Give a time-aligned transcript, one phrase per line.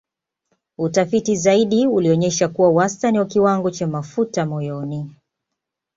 [0.77, 5.15] Utafiti zaidi ulionyesha kuwa wastani wa kiwango cha mafuta moyoni